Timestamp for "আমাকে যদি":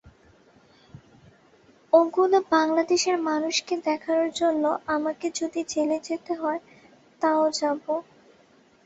4.87-5.61